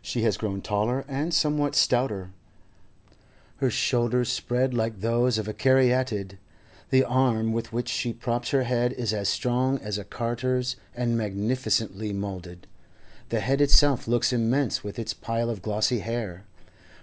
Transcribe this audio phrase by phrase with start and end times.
[0.00, 2.30] She has grown taller and somewhat stouter;
[3.58, 6.38] her shoulders spread like those of a caryatid;
[6.88, 11.18] the arm with which she props her head is as strong as a carter's and
[11.18, 12.66] magnificently moulded.
[13.28, 16.44] The head itself looks immense with its pile of glossy hair.